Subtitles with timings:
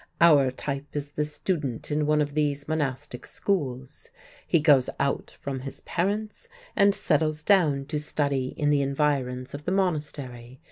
[0.19, 4.09] Our type is the student in one of these monastic schools.
[4.47, 9.65] He goes out from his parents and settles down to study in the environs of
[9.65, 10.59] the monastery.